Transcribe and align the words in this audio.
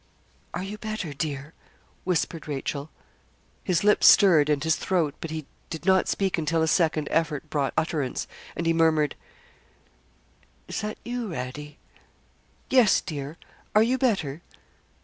'Are 0.55 0.63
you 0.63 0.79
better, 0.79 1.13
dear?' 1.13 1.53
whispered 2.05 2.47
Rachel. 2.47 2.89
His 3.63 3.83
lips 3.83 4.07
stirred 4.07 4.49
and 4.49 4.63
his 4.63 4.75
throat, 4.75 5.13
but 5.21 5.29
he 5.29 5.45
did 5.69 5.85
not 5.85 6.07
speak 6.07 6.39
until 6.39 6.63
a 6.63 6.67
second 6.67 7.07
effort 7.11 7.51
brought 7.51 7.71
utterance, 7.77 8.25
and 8.55 8.65
he 8.65 8.73
murmured, 8.73 9.13
'Is 10.67 10.81
that 10.81 10.97
you, 11.05 11.27
Radie?' 11.27 11.77
'Yes, 12.71 12.99
dear. 12.99 13.37
Are 13.75 13.83
you 13.83 13.99
better?' 13.99 14.41